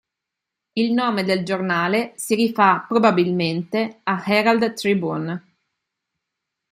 [0.73, 5.47] Il nome del giornale si rifà probabilmente a Herald Tribune.